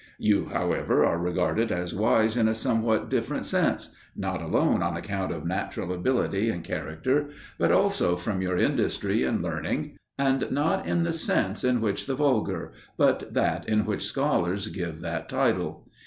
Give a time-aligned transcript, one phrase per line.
[0.17, 5.31] You, however, are regarded as wise in a somewhat different sense not alone on account
[5.31, 11.03] of natural ability and character, but also from your industry and learning; and not in
[11.03, 15.87] the sense in which the vulgar, but that in which scholars, give that title.